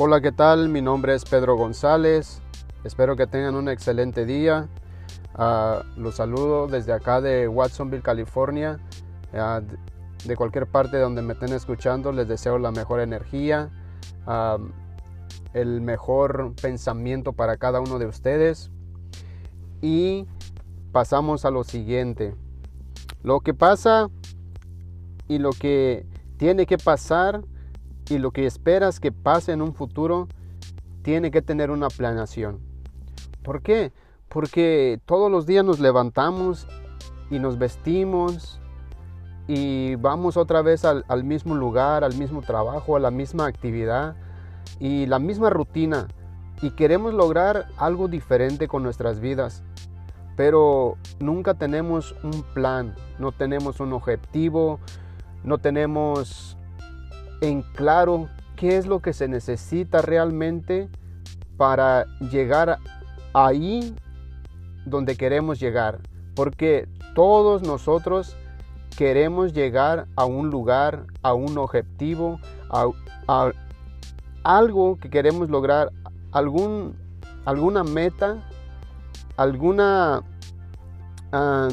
Hola, 0.00 0.20
¿qué 0.20 0.30
tal? 0.30 0.68
Mi 0.68 0.80
nombre 0.80 1.12
es 1.16 1.24
Pedro 1.24 1.56
González. 1.56 2.40
Espero 2.84 3.16
que 3.16 3.26
tengan 3.26 3.56
un 3.56 3.68
excelente 3.68 4.24
día. 4.24 4.68
Uh, 5.36 5.82
los 6.00 6.14
saludo 6.14 6.68
desde 6.68 6.92
acá 6.92 7.20
de 7.20 7.48
Watsonville, 7.48 8.00
California. 8.00 8.78
Uh, 9.32 9.60
de 10.24 10.36
cualquier 10.36 10.68
parte 10.68 10.98
donde 10.98 11.20
me 11.22 11.32
estén 11.32 11.52
escuchando, 11.52 12.12
les 12.12 12.28
deseo 12.28 12.60
la 12.60 12.70
mejor 12.70 13.00
energía, 13.00 13.70
uh, 14.28 14.62
el 15.52 15.80
mejor 15.80 16.54
pensamiento 16.62 17.32
para 17.32 17.56
cada 17.56 17.80
uno 17.80 17.98
de 17.98 18.06
ustedes. 18.06 18.70
Y 19.82 20.28
pasamos 20.92 21.44
a 21.44 21.50
lo 21.50 21.64
siguiente. 21.64 22.36
Lo 23.24 23.40
que 23.40 23.52
pasa 23.52 24.10
y 25.26 25.38
lo 25.38 25.50
que 25.50 26.06
tiene 26.36 26.66
que 26.66 26.78
pasar 26.78 27.42
y 28.08 28.18
lo 28.18 28.30
que 28.30 28.46
esperas 28.46 29.00
que 29.00 29.12
pase 29.12 29.52
en 29.52 29.62
un 29.62 29.74
futuro 29.74 30.28
tiene 31.02 31.30
que 31.30 31.42
tener 31.42 31.70
una 31.70 31.88
planeación. 31.88 32.60
¿Por 33.42 33.62
qué? 33.62 33.92
Porque 34.28 35.00
todos 35.06 35.30
los 35.30 35.46
días 35.46 35.64
nos 35.64 35.80
levantamos 35.80 36.66
y 37.30 37.38
nos 37.38 37.58
vestimos 37.58 38.60
y 39.46 39.94
vamos 39.96 40.36
otra 40.36 40.60
vez 40.62 40.84
al, 40.84 41.04
al, 41.08 41.24
mismo 41.24 41.54
lugar, 41.54 42.04
al 42.04 42.14
mismo 42.14 42.42
trabajo, 42.42 42.96
a 42.96 43.00
la 43.00 43.10
misma 43.10 43.46
actividad 43.46 44.16
y 44.78 45.06
la 45.06 45.18
misma 45.18 45.50
rutina 45.50 46.08
y 46.60 46.70
queremos 46.70 47.14
lograr 47.14 47.68
algo 47.76 48.08
diferente 48.08 48.68
con 48.68 48.82
nuestras 48.82 49.20
vidas. 49.20 49.62
Pero 50.36 50.96
nunca 51.18 51.54
tenemos 51.54 52.14
un 52.22 52.42
plan, 52.54 52.94
no 53.18 53.32
tenemos 53.32 53.80
un 53.80 53.92
objetivo, 53.92 54.78
no 55.42 55.58
tenemos 55.58 56.57
en 57.40 57.62
claro 57.62 58.28
qué 58.56 58.76
es 58.76 58.86
lo 58.86 59.00
que 59.00 59.12
se 59.12 59.28
necesita 59.28 60.02
realmente 60.02 60.88
para 61.56 62.06
llegar 62.30 62.78
ahí 63.32 63.94
donde 64.84 65.16
queremos 65.16 65.60
llegar. 65.60 66.00
Porque 66.34 66.88
todos 67.14 67.62
nosotros 67.62 68.36
queremos 68.96 69.52
llegar 69.52 70.06
a 70.16 70.24
un 70.24 70.50
lugar, 70.50 71.06
a 71.22 71.34
un 71.34 71.58
objetivo, 71.58 72.40
a, 72.70 73.52
algo 74.42 74.98
que 74.98 75.10
queremos 75.10 75.50
lograr, 75.50 75.92
algún, 76.32 76.96
alguna 77.44 77.84
meta, 77.84 78.38
alguna 79.36 80.22
ah, 81.32 81.68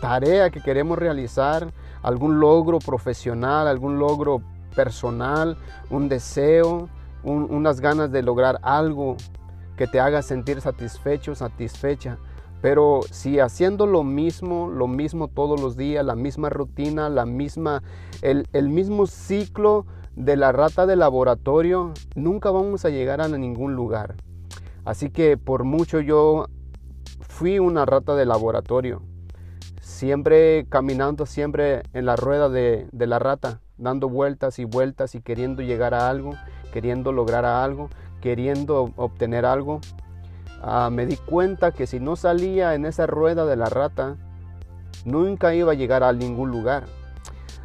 tarea 0.00 0.50
que 0.50 0.60
queremos 0.60 0.98
realizar, 0.98 1.72
algún 2.02 2.40
logro 2.40 2.78
profesional, 2.78 3.68
algún 3.68 3.98
logro 3.98 4.42
personal, 4.76 5.56
un 5.90 6.08
deseo, 6.08 6.88
unas 7.24 7.80
ganas 7.80 8.12
de 8.12 8.22
lograr 8.22 8.60
algo 8.62 9.16
que 9.76 9.88
te 9.88 9.98
haga 9.98 10.22
sentir 10.22 10.60
satisfecho, 10.60 11.34
satisfecha. 11.34 12.18
Pero 12.62 13.00
si 13.10 13.40
haciendo 13.40 13.86
lo 13.86 14.04
mismo, 14.04 14.68
lo 14.68 14.86
mismo 14.86 15.28
todos 15.28 15.60
los 15.60 15.76
días, 15.76 16.04
la 16.04 16.14
misma 16.14 16.48
rutina, 16.50 17.08
la 17.08 17.26
misma, 17.26 17.82
el, 18.22 18.46
el 18.52 18.68
mismo 18.68 19.06
ciclo 19.06 19.86
de 20.14 20.36
la 20.36 20.52
rata 20.52 20.86
de 20.86 20.96
laboratorio, 20.96 21.92
nunca 22.14 22.50
vamos 22.50 22.84
a 22.84 22.90
llegar 22.90 23.20
a 23.20 23.28
ningún 23.28 23.74
lugar. 23.74 24.14
Así 24.84 25.10
que 25.10 25.36
por 25.36 25.64
mucho 25.64 26.00
yo 26.00 26.46
fui 27.20 27.58
una 27.58 27.84
rata 27.84 28.14
de 28.14 28.24
laboratorio, 28.24 29.02
siempre 29.86 30.66
caminando, 30.68 31.26
siempre 31.26 31.84
en 31.92 32.06
la 32.06 32.16
rueda 32.16 32.48
de, 32.48 32.88
la 32.92 33.20
rata 33.20 33.60
dando 33.78 34.08
vueltas 34.08 34.58
y 34.58 34.64
vueltas 34.64 35.14
y 35.14 35.20
queriendo 35.20 35.62
llegar 35.62 35.94
a 35.94 36.10
algo, 36.10 36.32
queriendo 36.72 37.12
lograr 37.12 37.44
algo, 37.44 37.88
queriendo 38.20 38.92
obtener 38.96 39.46
algo. 39.46 39.80
Ah, 40.60 40.90
me 40.90 41.06
di 41.06 41.16
cuenta 41.16 41.70
que 41.70 41.86
si 41.86 42.00
no 42.00 42.16
salía 42.16 42.74
en 42.74 42.84
esa 42.84 43.06
rueda 43.06 43.46
de 43.46 43.54
la 43.54 43.66
rata, 43.66 44.16
nunca 45.04 45.54
iba 45.54 45.70
a 45.70 45.76
llegar 45.76 46.02
a 46.02 46.12
ningún 46.12 46.50
lugar. 46.50 46.86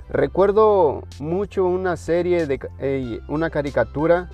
Recuerdo 0.08 1.02
mucho 1.20 1.66
una 1.66 1.98
serie 1.98 2.46
de 2.46 3.20
una 3.30 3.50
caricatura, 3.50 4.30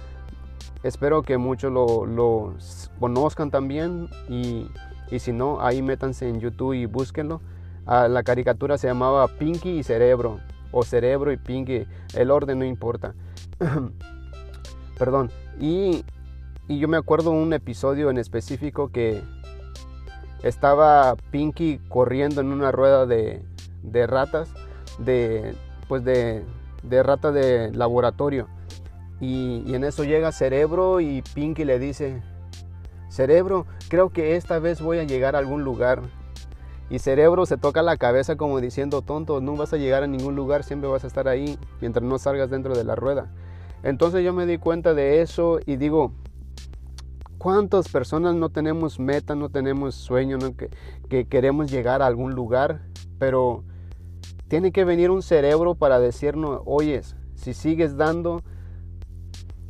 espero 0.83 1.21
que 1.23 1.37
muchos 1.37 1.71
lo, 1.71 2.53
conozcan 2.99 3.49
también 3.49 4.09
y, 4.27 4.69
y, 5.09 5.19
si 5.19 5.31
no, 5.31 5.61
ahí 5.61 5.81
métanse 5.81 6.27
en 6.27 6.41
YouTube 6.41 6.73
y 6.73 6.85
búsquenlo. 6.85 7.39
Ah, 7.87 8.07
la 8.09 8.21
caricatura 8.21 8.77
se 8.77 8.87
llamaba 8.87 9.27
Pinky 9.27 9.79
y 9.79 9.83
Cerebro 9.83 10.39
o 10.71 10.83
cerebro 10.83 11.31
y 11.31 11.37
Pinky, 11.37 11.87
el 12.13 12.31
orden 12.31 12.59
no 12.59 12.65
importa. 12.65 13.13
Perdón. 14.97 15.31
Y, 15.59 16.03
y, 16.67 16.79
yo 16.79 16.87
me 16.87 16.97
acuerdo 16.97 17.31
un 17.31 17.53
episodio 17.53 18.09
en 18.09 18.17
específico 18.17 18.89
que 18.91 19.21
estaba 20.43 21.15
Pinky 21.31 21.79
corriendo 21.87 22.41
en 22.41 22.51
una 22.51 22.71
rueda 22.71 23.05
de, 23.05 23.41
de 23.83 24.05
ratas, 24.05 24.53
de, 24.99 25.55
pues 25.87 26.03
de, 26.03 26.43
de 26.83 27.03
rata 27.03 27.31
de 27.31 27.71
laboratorio. 27.71 28.47
Y, 29.19 29.63
y 29.65 29.73
en 29.73 29.83
eso 29.83 30.03
llega 30.03 30.31
Cerebro 30.31 30.99
y 30.99 31.23
Pinky 31.33 31.63
le 31.63 31.79
dice, 31.79 32.21
Cerebro, 33.09 33.65
creo 33.89 34.09
que 34.09 34.35
esta 34.35 34.59
vez 34.59 34.81
voy 34.81 34.99
a 34.99 35.03
llegar 35.03 35.35
a 35.35 35.39
algún 35.39 35.63
lugar. 35.63 36.01
Y 36.89 36.99
cerebro 36.99 37.45
se 37.45 37.57
toca 37.57 37.81
la 37.81 37.97
cabeza 37.97 38.37
como 38.37 38.61
diciendo, 38.61 39.01
tonto, 39.01 39.41
no 39.41 39.55
vas 39.55 39.73
a 39.73 39.77
llegar 39.77 40.03
a 40.03 40.07
ningún 40.07 40.35
lugar, 40.35 40.63
siempre 40.63 40.89
vas 40.89 41.03
a 41.03 41.07
estar 41.07 41.27
ahí 41.27 41.59
mientras 41.81 42.03
no 42.03 42.17
salgas 42.17 42.49
dentro 42.49 42.75
de 42.75 42.85
la 42.85 42.95
rueda. 42.95 43.29
Entonces 43.83 44.23
yo 44.23 44.33
me 44.33 44.45
di 44.45 44.57
cuenta 44.57 44.93
de 44.93 45.21
eso 45.21 45.59
y 45.65 45.75
digo, 45.75 46.13
¿cuántas 47.37 47.89
personas 47.89 48.35
no 48.35 48.49
tenemos 48.49 48.99
meta, 48.99 49.35
no 49.35 49.49
tenemos 49.49 49.95
sueño, 49.95 50.37
que, 50.55 50.69
que 51.09 51.25
queremos 51.25 51.69
llegar 51.69 52.01
a 52.01 52.07
algún 52.07 52.33
lugar? 52.33 52.81
Pero 53.19 53.63
tiene 54.47 54.71
que 54.71 54.85
venir 54.85 55.11
un 55.11 55.21
cerebro 55.21 55.75
para 55.75 55.99
decirnos, 55.99 56.61
oyes, 56.65 57.17
si 57.35 57.53
sigues 57.53 57.97
dando 57.97 58.43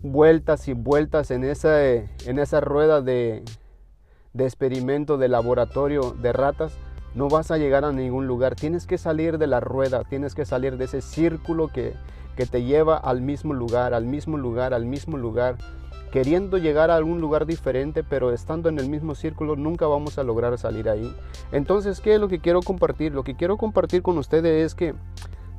vueltas 0.04 0.68
y 0.68 0.74
vueltas 0.74 1.32
en 1.32 1.44
esa, 1.44 1.84
en 1.84 2.40
esa 2.40 2.62
rueda 2.62 3.02
de 3.02 3.44
experimento 4.38 5.18
de 5.18 5.30
laboratorio 5.30 6.12
de 6.12 6.32
ratas, 6.32 6.78
no 7.18 7.30
vas 7.30 7.50
a 7.50 7.58
llegar 7.58 7.84
a 7.84 7.92
ningún 7.92 8.28
lugar. 8.28 8.54
Tienes 8.54 8.86
que 8.86 9.00
salir 9.00 9.40
de 9.40 9.48
la 9.48 9.60
rueda, 9.60 10.04
tienes 10.04 10.36
que 10.36 10.46
salir 10.46 10.78
de 10.78 10.86
ese 10.86 11.02
círculo 11.02 11.68
que, 11.68 11.96
que 12.36 12.46
te 12.46 12.64
lleva 12.64 12.96
al 12.96 13.22
mismo 13.22 13.56
lugar, 13.56 13.96
al 13.96 14.06
mismo 14.06 14.38
lugar, 14.38 14.76
al 14.76 14.86
mismo 14.86 15.18
lugar. 15.18 15.58
Queriendo 16.12 16.60
llegar 16.60 16.92
a 16.92 16.96
algún 16.96 17.20
lugar 17.20 17.48
diferente, 17.48 18.04
pero 18.04 18.32
estando 18.32 18.70
en 18.70 18.78
el 18.78 18.88
mismo 18.88 19.16
círculo, 19.16 19.56
nunca 19.56 19.88
vamos 19.88 20.20
a 20.20 20.24
lograr 20.24 20.56
salir 20.60 20.90
ahí. 20.90 21.12
Entonces, 21.52 22.02
¿qué 22.02 22.14
es 22.14 22.22
lo 22.22 22.28
que 22.28 22.40
quiero 22.40 22.62
compartir? 22.62 23.14
Lo 23.14 23.24
que 23.24 23.36
quiero 23.36 23.58
compartir 23.58 24.04
con 24.04 24.20
ustedes 24.20 24.68
es 24.68 24.76
que 24.76 24.94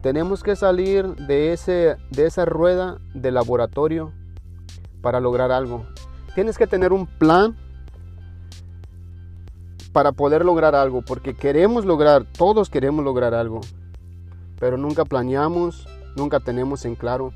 tenemos 0.01 0.45
que 0.45 0.55
salir 0.55 1.17
de, 1.17 1.53
ese, 1.53 1.97
de 2.13 2.27
esa 2.27 2.45
rueda 2.45 2.99
de 3.15 3.33
laboratorio 3.33 4.13
para 5.03 5.19
lograr 5.19 5.51
algo. 5.51 5.85
Tienes 6.37 6.57
que 6.57 6.69
tener 6.69 6.93
un 6.93 7.07
plan 7.07 7.57
para 9.99 10.13
poder 10.13 10.45
lograr 10.45 10.77
algo, 10.77 11.03
porque 11.03 11.35
queremos 11.35 11.85
lograr, 11.85 12.25
todos 12.25 12.71
queremos 12.71 13.05
lograr 13.05 13.35
algo, 13.35 13.63
pero 14.61 14.77
nunca 14.77 15.05
planeamos, 15.05 15.89
nunca 16.15 16.39
tenemos 16.39 16.85
en 16.85 16.95
claro 16.95 17.33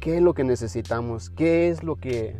qué 0.00 0.16
es 0.16 0.20
lo 0.20 0.34
que 0.34 0.42
necesitamos, 0.42 1.30
qué 1.30 1.68
es 1.68 1.84
lo 1.84 1.94
que 1.94 2.36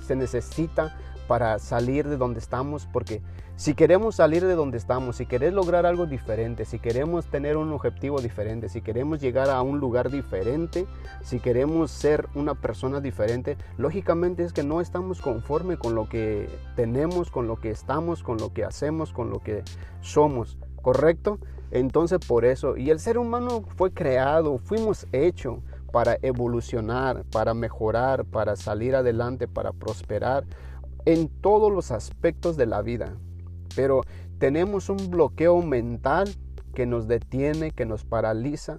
se 0.00 0.16
necesita 0.16 0.96
para 1.30 1.60
salir 1.60 2.08
de 2.08 2.16
donde 2.16 2.40
estamos, 2.40 2.88
porque 2.92 3.22
si 3.54 3.74
queremos 3.74 4.16
salir 4.16 4.44
de 4.44 4.56
donde 4.56 4.78
estamos, 4.78 5.14
si 5.14 5.26
queremos 5.26 5.54
lograr 5.54 5.86
algo 5.86 6.06
diferente, 6.06 6.64
si 6.64 6.80
queremos 6.80 7.26
tener 7.26 7.56
un 7.56 7.72
objetivo 7.72 8.20
diferente, 8.20 8.68
si 8.68 8.82
queremos 8.82 9.20
llegar 9.20 9.48
a 9.48 9.62
un 9.62 9.78
lugar 9.78 10.10
diferente, 10.10 10.88
si 11.22 11.38
queremos 11.38 11.92
ser 11.92 12.28
una 12.34 12.56
persona 12.56 13.00
diferente, 13.00 13.56
lógicamente 13.78 14.42
es 14.42 14.52
que 14.52 14.64
no 14.64 14.80
estamos 14.80 15.20
conforme 15.20 15.76
con 15.76 15.94
lo 15.94 16.08
que 16.08 16.48
tenemos, 16.74 17.30
con 17.30 17.46
lo 17.46 17.60
que 17.60 17.70
estamos, 17.70 18.24
con 18.24 18.36
lo 18.38 18.52
que 18.52 18.64
hacemos, 18.64 19.12
con 19.12 19.30
lo 19.30 19.38
que 19.38 19.62
somos, 20.00 20.58
¿correcto? 20.82 21.38
Entonces 21.70 22.18
por 22.26 22.44
eso, 22.44 22.76
y 22.76 22.90
el 22.90 22.98
ser 22.98 23.18
humano 23.18 23.62
fue 23.76 23.92
creado, 23.92 24.58
fuimos 24.58 25.06
hechos 25.12 25.60
para 25.92 26.18
evolucionar, 26.22 27.22
para 27.30 27.54
mejorar, 27.54 28.24
para 28.24 28.56
salir 28.56 28.96
adelante, 28.96 29.46
para 29.46 29.72
prosperar 29.72 30.44
en 31.04 31.28
todos 31.28 31.72
los 31.72 31.90
aspectos 31.90 32.56
de 32.56 32.66
la 32.66 32.82
vida. 32.82 33.16
Pero 33.74 34.02
tenemos 34.38 34.88
un 34.88 35.10
bloqueo 35.10 35.60
mental 35.62 36.34
que 36.74 36.86
nos 36.86 37.08
detiene, 37.08 37.72
que 37.72 37.86
nos 37.86 38.04
paraliza 38.04 38.78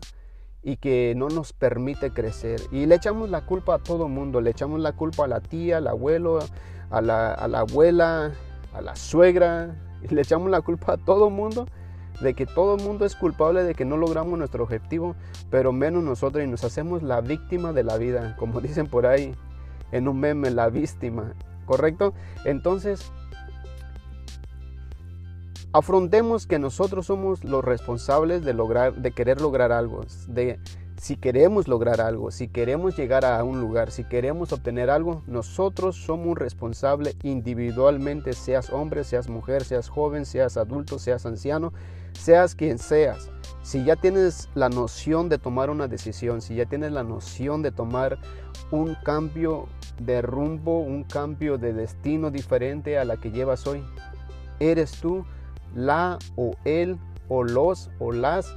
y 0.63 0.77
que 0.77 1.13
no 1.15 1.29
nos 1.29 1.53
permite 1.53 2.11
crecer. 2.11 2.61
Y 2.71 2.85
le 2.85 2.95
echamos 2.95 3.29
la 3.29 3.45
culpa 3.45 3.75
a 3.75 3.79
todo 3.79 4.07
mundo, 4.07 4.41
le 4.41 4.51
echamos 4.51 4.79
la 4.79 4.93
culpa 4.93 5.25
a 5.25 5.27
la 5.27 5.39
tía, 5.39 5.77
al 5.77 5.87
abuelo, 5.87 6.39
a 6.89 7.01
la, 7.01 7.33
abuela, 7.33 8.31
a 8.73 8.81
la 8.81 8.95
suegra, 8.95 9.75
y 10.03 10.07
le 10.13 10.21
echamos 10.21 10.49
la 10.49 10.61
culpa 10.61 10.93
a 10.93 10.97
todo 10.97 11.29
mundo 11.29 11.65
de 12.21 12.33
que 12.35 12.45
todo 12.45 12.75
el 12.75 12.83
mundo 12.83 13.05
es 13.05 13.15
culpable 13.15 13.63
de 13.63 13.73
que 13.73 13.85
no 13.85 13.97
logramos 13.97 14.37
nuestro 14.37 14.63
objetivo, 14.63 15.15
pero 15.49 15.71
menos 15.71 16.03
nosotros 16.03 16.43
y 16.43 16.47
nos 16.47 16.63
hacemos 16.63 17.01
la 17.01 17.21
víctima 17.21 17.73
de 17.73 17.83
la 17.83 17.97
vida, 17.97 18.35
como 18.37 18.61
dicen 18.61 18.87
por 18.87 19.05
ahí. 19.05 19.35
en 19.91 20.07
un 20.07 20.19
meme 20.19 20.51
la 20.51 20.69
víctima, 20.69 21.33
¿correcto? 21.71 22.13
Entonces, 22.43 23.13
afrontemos 25.71 26.45
que 26.45 26.59
nosotros 26.59 27.05
somos 27.05 27.45
los 27.45 27.63
responsables 27.63 28.43
de 28.43 28.53
lograr, 28.53 28.95
de 28.95 29.13
querer 29.13 29.39
lograr 29.39 29.71
algo, 29.71 30.01
si 31.01 31.15
queremos 31.15 31.67
lograr 31.67 31.99
algo, 31.99 32.29
si 32.29 32.47
queremos 32.47 32.95
llegar 32.95 33.25
a 33.25 33.43
un 33.43 33.59
lugar, 33.59 33.89
si 33.89 34.03
queremos 34.03 34.53
obtener 34.53 34.91
algo, 34.91 35.23
nosotros 35.25 35.95
somos 35.95 36.37
responsables 36.37 37.15
individualmente, 37.23 38.33
seas 38.33 38.69
hombre, 38.69 39.03
seas 39.03 39.27
mujer, 39.27 39.63
seas 39.63 39.89
joven, 39.89 40.27
seas 40.27 40.57
adulto, 40.57 40.99
seas 40.99 41.25
anciano, 41.25 41.73
seas 42.13 42.53
quien 42.53 42.77
seas. 42.77 43.31
Si 43.63 43.83
ya 43.83 43.95
tienes 43.95 44.47
la 44.53 44.69
noción 44.69 45.27
de 45.27 45.39
tomar 45.39 45.71
una 45.71 45.87
decisión, 45.87 46.39
si 46.39 46.53
ya 46.53 46.67
tienes 46.67 46.91
la 46.91 47.03
noción 47.03 47.63
de 47.63 47.71
tomar 47.71 48.19
un 48.69 48.95
cambio 49.03 49.69
de 49.99 50.21
rumbo, 50.21 50.81
un 50.81 51.03
cambio 51.03 51.57
de 51.57 51.73
destino 51.73 52.29
diferente 52.29 52.99
a 52.99 53.05
la 53.05 53.17
que 53.17 53.31
llevas 53.31 53.65
hoy, 53.65 53.83
eres 54.59 54.91
tú 55.01 55.25
la 55.73 56.19
o 56.35 56.51
él 56.63 56.99
o 57.27 57.43
los 57.43 57.89
o 57.97 58.11
las 58.11 58.53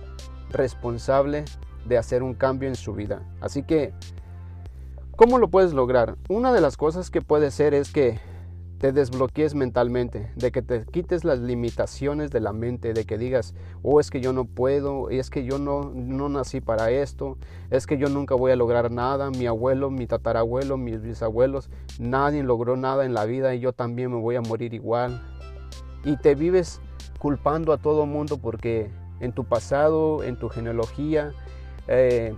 responsable 0.51 1.47
de 1.87 1.99
hacer 1.99 2.23
un 2.23 2.35
cambio 2.35 2.69
en 2.69 2.77
su 2.77 2.95
vida. 2.95 3.23
Así 3.41 3.63
que, 3.63 3.93
¿cómo 5.17 5.39
lo 5.39 5.49
puedes 5.49 5.73
lograr? 5.73 6.17
Una 6.29 6.53
de 6.53 6.61
las 6.61 6.77
cosas 6.77 7.11
que 7.11 7.21
puede 7.21 7.51
ser 7.51 7.75
es 7.75 7.93
que 7.93 8.19
te 8.85 8.93
desbloquees 8.93 9.55
mentalmente, 9.55 10.31
de 10.37 10.53
que 10.53 10.61
te 10.61 10.85
quites 10.85 11.25
las 11.25 11.39
limitaciones 11.39 12.31
de 12.31 12.41
la 12.41 12.53
mente, 12.53 12.93
de 12.93 13.07
que 13.07 13.17
digas, 13.17 13.55
oh, 13.83 13.99
es 13.99 14.11
que 14.11 14.21
yo 14.21 14.35
no 14.35 14.45
puedo, 14.45 15.09
es 15.09 15.31
que 15.31 15.45
yo 15.47 15.59
no, 15.59 15.91
no 15.95 16.29
nací 16.29 16.61
para 16.61 16.91
esto, 16.91 17.39
es 17.71 17.87
que 17.87 17.97
yo 17.97 18.11
nunca 18.11 18.35
voy 18.35 18.53
a 18.53 18.57
lograr 18.57 18.91
nada, 18.91 19.31
mi 19.31 19.47
abuelo, 19.47 19.91
mi 19.91 20.07
tatarabuelo, 20.07 20.77
mis 20.77 21.01
bisabuelos, 21.01 21.71
nadie 21.99 22.43
logró 22.43 22.77
nada 22.77 23.07
en 23.07 23.15
la 23.15 23.25
vida 23.25 23.55
y 23.55 23.61
yo 23.61 23.73
también 23.73 24.11
me 24.11 24.21
voy 24.21 24.37
a 24.37 24.43
morir 24.43 24.75
igual. 24.75 25.23
Y 26.05 26.19
te 26.19 26.35
vives 26.35 26.83
culpando 27.19 27.73
a 27.73 27.79
todo 27.79 28.05
mundo 28.05 28.37
porque 28.37 28.91
en 29.21 29.33
tu 29.33 29.45
pasado, 29.45 30.23
en 30.23 30.37
tu 30.37 30.51
genealogía, 30.51 31.33
eh, 31.89 32.35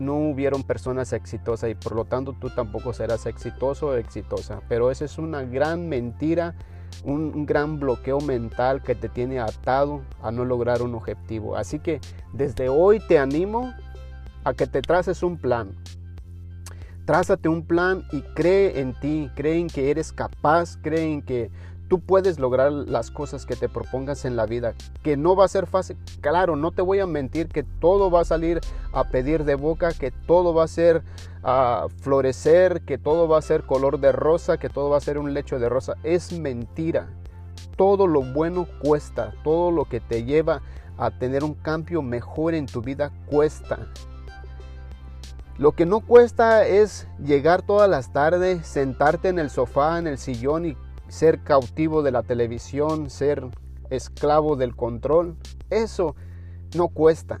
no 0.00 0.16
hubieron 0.16 0.62
personas 0.62 1.12
exitosas 1.12 1.70
y 1.70 1.74
por 1.74 1.94
lo 1.94 2.06
tanto 2.06 2.32
tú 2.32 2.50
tampoco 2.50 2.92
serás 2.92 3.26
exitoso 3.26 3.88
o 3.88 3.94
exitosa. 3.94 4.60
Pero 4.68 4.90
esa 4.90 5.04
es 5.04 5.18
una 5.18 5.42
gran 5.42 5.88
mentira, 5.88 6.54
un, 7.04 7.46
gran 7.46 7.78
bloqueo 7.78 8.20
mental 8.20 8.82
que 8.82 8.94
te 8.94 9.08
tiene 9.08 9.38
atado 9.38 10.00
a 10.22 10.30
no 10.30 10.44
lograr 10.44 10.82
un 10.82 10.94
objetivo. 10.94 11.56
Así 11.56 11.78
que 11.78 12.00
desde 12.32 12.68
hoy 12.68 13.00
te 13.00 13.18
animo 13.18 13.72
a 14.42 14.54
que 14.54 14.66
te 14.66 14.80
traces 14.80 15.22
un 15.22 15.36
plan. 15.36 15.70
Trázate 17.04 17.48
un 17.48 17.66
plan 17.66 18.04
y 18.12 18.22
cree 18.22 18.80
en 18.80 18.94
ti, 19.00 19.30
cree 19.34 19.58
en 19.58 19.68
que 19.68 19.90
eres 19.90 20.12
capaz, 20.12 20.76
cree 20.80 21.12
en 21.12 21.22
que 21.22 21.50
tú 21.90 21.98
puedes 21.98 22.38
lograr 22.38 22.70
las 22.70 23.10
cosas 23.10 23.44
que 23.44 23.56
te 23.56 23.68
propongas 23.68 24.24
en 24.24 24.36
la 24.36 24.46
vida, 24.46 24.74
que 25.02 25.16
no 25.16 25.34
va 25.34 25.44
a 25.44 25.48
ser 25.48 25.66
fácil. 25.66 25.96
Claro, 26.20 26.54
no 26.54 26.70
te 26.70 26.82
voy 26.82 27.00
a 27.00 27.06
mentir 27.06 27.48
que 27.48 27.64
todo 27.64 28.12
va 28.12 28.20
a 28.20 28.24
salir 28.24 28.60
a 28.92 29.08
pedir 29.08 29.44
de 29.44 29.56
boca, 29.56 29.92
que 29.92 30.12
todo 30.12 30.54
va 30.54 30.64
a 30.64 30.68
ser 30.68 31.02
a 31.42 31.88
florecer, 32.00 32.82
que 32.82 32.96
todo 32.96 33.26
va 33.26 33.38
a 33.38 33.42
ser 33.42 33.64
color 33.64 33.98
de 33.98 34.12
rosa, 34.12 34.56
que 34.56 34.68
todo 34.68 34.88
va 34.88 34.98
a 34.98 35.00
ser 35.00 35.18
un 35.18 35.34
lecho 35.34 35.58
de 35.58 35.68
rosa. 35.68 35.96
Es 36.04 36.32
mentira. 36.32 37.08
Todo 37.76 38.06
lo 38.06 38.22
bueno 38.22 38.68
cuesta, 38.80 39.34
todo 39.42 39.72
lo 39.72 39.86
que 39.86 39.98
te 39.98 40.22
lleva 40.22 40.62
a 40.96 41.10
tener 41.10 41.42
un 41.42 41.54
cambio 41.54 42.02
mejor 42.02 42.54
en 42.54 42.66
tu 42.66 42.82
vida 42.82 43.10
cuesta. 43.26 43.88
Lo 45.58 45.72
que 45.72 45.86
no 45.86 46.00
cuesta 46.00 46.64
es 46.64 47.08
llegar 47.18 47.62
todas 47.62 47.90
las 47.90 48.12
tardes, 48.12 48.64
sentarte 48.64 49.28
en 49.28 49.40
el 49.40 49.50
sofá, 49.50 49.98
en 49.98 50.06
el 50.06 50.18
sillón 50.18 50.66
y 50.66 50.76
ser 51.10 51.42
cautivo 51.42 52.02
de 52.02 52.12
la 52.12 52.22
televisión, 52.22 53.10
ser 53.10 53.46
esclavo 53.90 54.56
del 54.56 54.76
control, 54.76 55.36
eso 55.68 56.14
no 56.76 56.88
cuesta, 56.88 57.40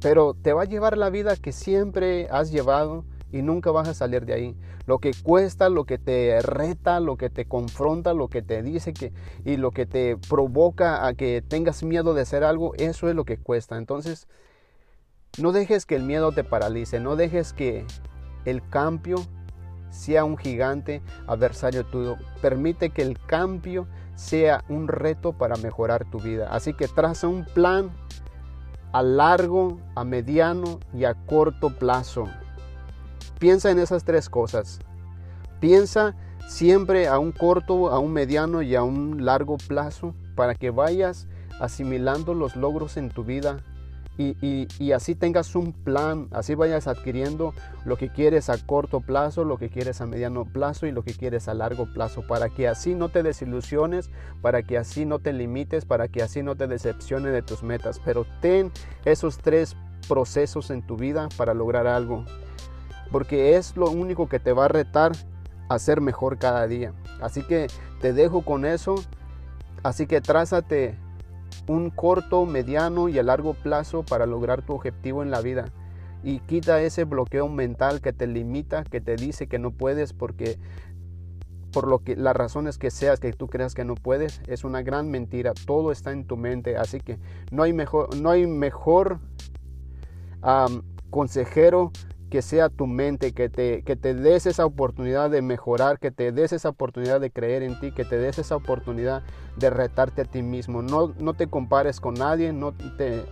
pero 0.00 0.34
te 0.34 0.52
va 0.52 0.62
a 0.62 0.66
llevar 0.66 0.96
la 0.96 1.10
vida 1.10 1.36
que 1.36 1.52
siempre 1.52 2.26
has 2.30 2.50
llevado 2.50 3.04
y 3.30 3.42
nunca 3.42 3.70
vas 3.70 3.88
a 3.88 3.94
salir 3.94 4.26
de 4.26 4.34
ahí. 4.34 4.56
Lo 4.86 4.98
que 4.98 5.12
cuesta, 5.22 5.68
lo 5.68 5.84
que 5.84 5.98
te 5.98 6.40
reta, 6.42 7.00
lo 7.00 7.16
que 7.16 7.30
te 7.30 7.46
confronta, 7.46 8.14
lo 8.14 8.28
que 8.28 8.42
te 8.42 8.62
dice 8.62 8.92
que 8.92 9.12
y 9.44 9.56
lo 9.56 9.70
que 9.70 9.86
te 9.86 10.16
provoca 10.16 11.06
a 11.06 11.14
que 11.14 11.42
tengas 11.46 11.82
miedo 11.82 12.14
de 12.14 12.22
hacer 12.22 12.44
algo, 12.44 12.74
eso 12.76 13.08
es 13.08 13.14
lo 13.14 13.24
que 13.24 13.38
cuesta. 13.38 13.78
Entonces, 13.78 14.26
no 15.40 15.52
dejes 15.52 15.86
que 15.86 15.96
el 15.96 16.02
miedo 16.02 16.32
te 16.32 16.44
paralice, 16.44 17.00
no 17.00 17.16
dejes 17.16 17.52
que 17.52 17.86
el 18.44 18.66
cambio 18.68 19.16
sea 19.92 20.24
un 20.24 20.36
gigante 20.36 21.02
adversario 21.26 21.84
tuyo. 21.84 22.16
Permite 22.40 22.90
que 22.90 23.02
el 23.02 23.18
cambio 23.20 23.86
sea 24.16 24.64
un 24.68 24.88
reto 24.88 25.32
para 25.32 25.56
mejorar 25.56 26.10
tu 26.10 26.18
vida. 26.18 26.48
Así 26.50 26.72
que 26.72 26.88
traza 26.88 27.28
un 27.28 27.44
plan 27.44 27.90
a 28.92 29.02
largo, 29.02 29.78
a 29.94 30.04
mediano 30.04 30.80
y 30.92 31.04
a 31.04 31.14
corto 31.14 31.78
plazo. 31.78 32.24
Piensa 33.38 33.70
en 33.70 33.78
esas 33.78 34.04
tres 34.04 34.28
cosas. 34.28 34.80
Piensa 35.60 36.14
siempre 36.48 37.06
a 37.06 37.18
un 37.18 37.32
corto, 37.32 37.90
a 37.90 37.98
un 37.98 38.12
mediano 38.12 38.62
y 38.62 38.74
a 38.74 38.82
un 38.82 39.24
largo 39.24 39.56
plazo 39.56 40.14
para 40.34 40.54
que 40.54 40.70
vayas 40.70 41.28
asimilando 41.60 42.34
los 42.34 42.56
logros 42.56 42.96
en 42.96 43.10
tu 43.10 43.24
vida 43.24 43.58
y, 44.18 44.92
así 44.92 45.14
tengas 45.14 45.54
un 45.56 45.72
plan, 45.72 46.28
así 46.32 46.54
vayas 46.54 46.86
adquiriendo 46.86 47.54
lo 47.84 47.96
que 47.96 48.10
quieres 48.10 48.50
a 48.50 48.58
corto 48.58 49.00
plazo, 49.00 49.44
lo 49.44 49.56
que 49.56 49.70
quieres 49.70 50.00
a 50.00 50.06
mediano 50.06 50.44
plazo 50.44 50.86
y 50.86 50.92
lo 50.92 51.02
que 51.02 51.14
quieres 51.14 51.48
a 51.48 51.54
largo 51.54 51.86
plazo, 51.86 52.26
para 52.26 52.50
que 52.50 52.68
así 52.68 52.94
no 52.94 53.08
te 53.08 53.22
desilusiones, 53.22 54.10
para 54.42 54.62
que 54.62 54.76
así 54.76 55.06
no 55.06 55.18
te 55.18 55.32
limites, 55.32 55.86
para 55.86 56.08
que 56.08 56.22
así 56.22 56.42
no 56.42 56.56
te 56.56 56.66
decepciones 56.66 57.32
de 57.32 57.42
tus 57.42 57.62
metas. 57.62 58.00
Pero 58.04 58.26
ten 58.40 58.70
esos 59.04 59.38
tres 59.38 59.76
procesos 60.08 60.70
en 60.70 60.82
tu 60.82 60.96
vida 60.96 61.28
para 61.36 61.54
lograr 61.54 61.86
algo, 61.86 62.24
porque 63.10 63.56
es 63.56 63.76
lo 63.76 63.90
único 63.90 64.28
que 64.28 64.38
te 64.38 64.52
va 64.52 64.66
a 64.66 64.68
retar 64.68 65.12
a 65.68 65.78
ser 65.78 66.00
mejor 66.00 66.38
cada 66.38 66.66
día. 66.66 66.92
Así 67.20 67.42
que 67.42 67.68
te 68.00 68.12
dejo 68.12 68.42
con 68.42 68.66
eso, 68.66 68.96
así 69.82 70.06
que 70.06 70.20
trázate 70.20 70.98
un 71.66 71.90
corto, 71.90 72.44
mediano 72.46 73.08
y 73.08 73.18
a 73.18 73.22
largo 73.22 73.54
plazo 73.54 74.02
para 74.02 74.26
lograr 74.26 74.62
tu 74.62 74.74
objetivo 74.74 75.22
en 75.22 75.30
la 75.30 75.40
vida. 75.40 75.72
Y 76.24 76.38
quita 76.40 76.80
ese 76.82 77.04
bloqueo 77.04 77.48
mental 77.48 78.00
que 78.00 78.12
te 78.12 78.26
limita, 78.26 78.84
que 78.84 79.00
te 79.00 79.16
dice 79.16 79.48
que 79.48 79.58
no 79.58 79.72
puedes 79.72 80.12
porque 80.12 80.58
por 81.72 81.88
lo 81.88 82.00
que 82.00 82.16
las 82.16 82.36
razones 82.36 82.78
que 82.78 82.90
seas 82.90 83.18
que 83.18 83.32
tú 83.32 83.48
creas 83.48 83.74
que 83.74 83.84
no 83.84 83.94
puedes 83.94 84.42
es 84.46 84.62
una 84.62 84.82
gran 84.82 85.10
mentira. 85.10 85.52
Todo 85.66 85.90
está 85.90 86.12
en 86.12 86.26
tu 86.26 86.36
mente, 86.36 86.76
así 86.76 87.00
que 87.00 87.18
no 87.50 87.62
hay 87.62 87.72
mejor, 87.72 88.14
no 88.16 88.30
hay 88.30 88.46
mejor 88.46 89.18
consejero 91.10 91.92
que 92.32 92.40
sea 92.40 92.70
tu 92.70 92.86
mente, 92.86 93.34
que 93.34 93.50
te, 93.50 93.82
que 93.82 93.94
te 93.94 94.14
des 94.14 94.46
esa 94.46 94.64
oportunidad 94.64 95.28
de 95.28 95.42
mejorar, 95.42 95.98
que 95.98 96.10
te 96.10 96.32
des 96.32 96.54
esa 96.54 96.70
oportunidad 96.70 97.20
de 97.20 97.30
creer 97.30 97.62
en 97.62 97.78
ti, 97.78 97.92
que 97.92 98.06
te 98.06 98.16
des 98.16 98.38
esa 98.38 98.56
oportunidad 98.56 99.22
de 99.58 99.68
retarte 99.68 100.22
a 100.22 100.24
ti 100.24 100.40
mismo. 100.40 100.80
No, 100.80 101.12
no 101.18 101.34
te 101.34 101.48
compares 101.48 102.00
con 102.00 102.14
nadie, 102.14 102.54
no 102.54 102.72
te, 102.72 103.26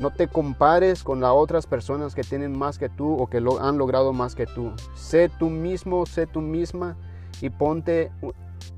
no 0.00 0.10
te 0.10 0.28
compares 0.28 1.04
con 1.04 1.20
las 1.20 1.32
otras 1.34 1.66
personas 1.66 2.14
que 2.14 2.22
tienen 2.22 2.58
más 2.58 2.78
que 2.78 2.88
tú 2.88 3.14
o 3.14 3.26
que 3.26 3.42
lo, 3.42 3.60
han 3.60 3.76
logrado 3.76 4.14
más 4.14 4.34
que 4.34 4.46
tú. 4.46 4.72
Sé 4.94 5.28
tú 5.38 5.50
mismo, 5.50 6.06
sé 6.06 6.26
tú 6.26 6.40
misma 6.40 6.96
y 7.42 7.50
ponte 7.50 8.10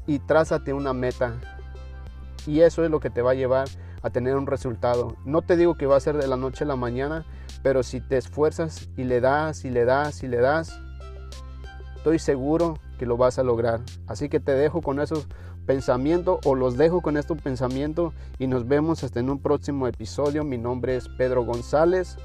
y 0.08 0.18
trázate 0.18 0.72
una 0.72 0.92
meta. 0.92 1.34
Y 2.48 2.62
eso 2.62 2.82
es 2.82 2.90
lo 2.90 2.98
que 2.98 3.10
te 3.10 3.22
va 3.22 3.30
a 3.30 3.34
llevar 3.34 3.68
a 4.02 4.10
tener 4.10 4.34
un 4.34 4.48
resultado. 4.48 5.14
No 5.24 5.42
te 5.42 5.56
digo 5.56 5.76
que 5.76 5.86
va 5.86 5.96
a 5.96 6.00
ser 6.00 6.16
de 6.16 6.26
la 6.26 6.36
noche 6.36 6.64
a 6.64 6.66
la 6.66 6.74
mañana, 6.74 7.24
pero 7.62 7.82
si 7.82 8.00
te 8.00 8.16
esfuerzas 8.16 8.88
y 8.96 9.04
le 9.04 9.20
das 9.20 9.64
y 9.64 9.70
le 9.70 9.84
das 9.84 10.22
y 10.22 10.28
le 10.28 10.38
das, 10.38 10.78
estoy 11.96 12.18
seguro 12.18 12.78
que 12.98 13.06
lo 13.06 13.16
vas 13.16 13.38
a 13.38 13.42
lograr. 13.42 13.80
Así 14.06 14.28
que 14.28 14.40
te 14.40 14.52
dejo 14.52 14.82
con 14.82 15.00
esos 15.00 15.26
pensamientos 15.66 16.40
o 16.44 16.54
los 16.54 16.76
dejo 16.76 17.02
con 17.02 17.16
estos 17.16 17.40
pensamientos 17.42 18.14
y 18.38 18.46
nos 18.46 18.66
vemos 18.66 19.04
hasta 19.04 19.20
en 19.20 19.30
un 19.30 19.38
próximo 19.38 19.86
episodio. 19.86 20.44
Mi 20.44 20.58
nombre 20.58 20.96
es 20.96 21.08
Pedro 21.08 21.44
González. 21.44 22.16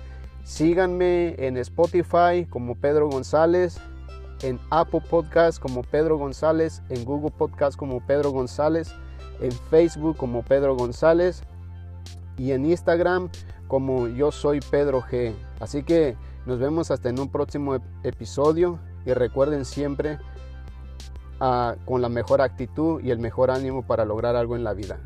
Síganme 0.43 1.35
en 1.37 1.57
Spotify 1.57 2.45
como 2.49 2.75
Pedro 2.75 3.09
González, 3.09 3.79
en 4.41 4.59
Apple 4.69 5.01
Podcast 5.09 5.59
como 5.59 5.83
Pedro 5.83 6.17
González, 6.17 6.81
en 6.89 7.05
Google 7.05 7.31
Podcast 7.31 7.77
como 7.77 8.05
Pedro 8.05 8.31
González, 8.31 8.93
en 9.41 9.51
Facebook 9.51 10.17
como 10.17 10.43
Pedro 10.43 10.75
González 10.75 11.43
y 12.37 12.51
en 12.51 12.65
Instagram 12.65 13.29
como 13.73 14.07
yo 14.07 14.31
soy 14.31 14.59
Pedro 14.59 15.01
G. 15.01 15.33
Así 15.59 15.81
que 15.81 16.15
nos 16.45 16.59
vemos 16.59 16.91
hasta 16.91 17.09
en 17.09 17.19
un 17.19 17.27
próximo 17.27 17.79
episodio 18.03 18.77
y 19.03 19.13
recuerden 19.13 19.65
siempre 19.65 20.19
ah, 21.39 21.73
con 21.83 21.99
la 21.99 22.07
mejor 22.07 22.41
actitud 22.41 23.01
y 23.01 23.09
el 23.09 23.17
mejor 23.17 23.49
ánimo 23.49 23.81
para 23.81 24.05
lograr 24.05 24.35
algo 24.35 24.55
en 24.55 24.63
la 24.63 24.75
vida. 24.75 24.99